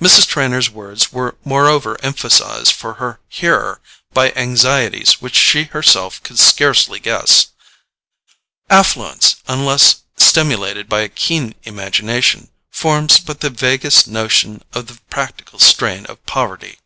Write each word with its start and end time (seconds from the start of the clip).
Mrs. 0.00 0.28
Trenor's 0.28 0.70
words 0.70 1.12
were 1.12 1.36
moreover 1.44 1.96
emphasized 2.00 2.70
for 2.72 2.94
her 3.02 3.18
hearer 3.26 3.80
by 4.12 4.30
anxieties 4.36 5.20
which 5.20 5.34
she 5.34 5.64
herself 5.64 6.22
could 6.22 6.38
scarcely 6.38 7.00
guess. 7.00 7.48
Affluence, 8.70 9.42
unless 9.48 10.02
stimulated 10.16 10.88
by 10.88 11.00
a 11.00 11.08
keen 11.08 11.56
imagination, 11.64 12.50
forms 12.70 13.18
but 13.18 13.40
the 13.40 13.50
vaguest 13.50 14.06
notion 14.06 14.62
of 14.72 14.86
the 14.86 15.00
practical 15.10 15.58
strain 15.58 16.06
of 16.06 16.24
poverty. 16.26 16.78